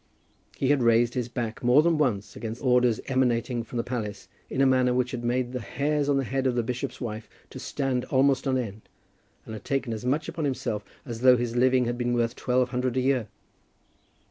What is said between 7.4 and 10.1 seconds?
to stand almost on end, and had taken as